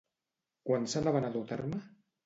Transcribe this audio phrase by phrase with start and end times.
[0.69, 1.87] Quan s'anaven a dur a terme?